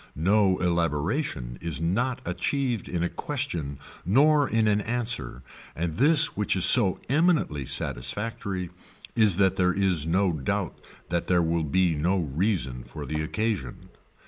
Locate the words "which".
6.35-6.55